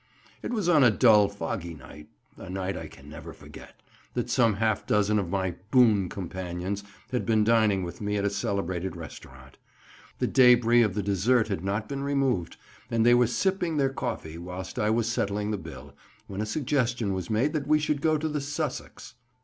"It 0.41 0.51
was 0.51 0.67
on 0.67 0.83
a 0.83 0.89
dull 0.89 1.27
foggy 1.29 1.75
night—a 1.75 2.49
night 2.49 2.75
I 2.75 2.87
can 2.87 3.07
never 3.07 3.33
forget—that 3.33 4.31
some 4.31 4.55
half 4.55 4.87
dozen 4.87 5.19
of 5.19 5.29
my 5.29 5.53
boon 5.69 6.09
companions 6.09 6.83
had 7.11 7.23
been 7.23 7.43
dining 7.43 7.83
with 7.83 8.01
me 8.01 8.17
at 8.17 8.25
a 8.25 8.31
celebrated 8.31 8.95
restaurant. 8.95 9.59
The 10.17 10.27
débris 10.27 10.83
of 10.83 10.95
the 10.95 11.03
dessert 11.03 11.49
had 11.49 11.63
not 11.63 11.87
been 11.87 12.01
removed, 12.01 12.57
and 12.89 13.05
they 13.05 13.13
were 13.13 13.27
sipping 13.27 13.77
their 13.77 13.93
coffee 13.93 14.39
whilst 14.39 14.79
I 14.79 14.89
was 14.89 15.07
settling 15.07 15.51
the 15.51 15.57
bill, 15.59 15.93
when 16.25 16.41
a 16.41 16.47
suggestion 16.47 17.13
was 17.13 17.29
made 17.29 17.53
that 17.53 17.67
we 17.67 17.77
should 17.77 18.01
go 18.01 18.17
to 18.17 18.27
the 18.27 18.41
'Sussex. 18.41 19.13